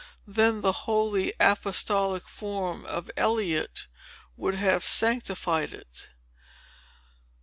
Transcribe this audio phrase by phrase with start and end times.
[0.25, 3.85] Then the holy apostolic form of Eliot
[4.35, 6.07] would have sanctified it.